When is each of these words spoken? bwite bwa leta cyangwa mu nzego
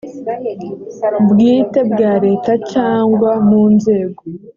bwite 1.29 1.79
bwa 1.91 2.11
leta 2.25 2.51
cyangwa 2.71 3.29
mu 3.47 3.63
nzego 3.75 4.21